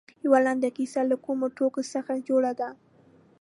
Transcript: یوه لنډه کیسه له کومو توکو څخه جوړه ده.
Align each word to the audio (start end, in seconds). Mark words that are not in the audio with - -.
یوه 0.25 0.39
لنډه 0.45 0.69
کیسه 0.77 1.01
له 1.09 1.15
کومو 1.25 1.45
توکو 1.57 1.81
څخه 1.93 2.13
جوړه 2.27 2.51
ده. 2.59 2.69